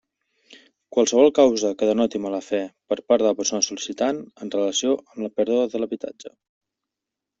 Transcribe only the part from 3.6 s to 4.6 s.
sol·licitant, en